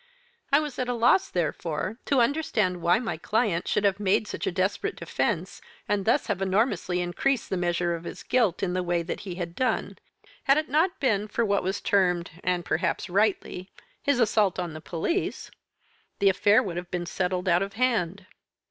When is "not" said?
10.69-10.99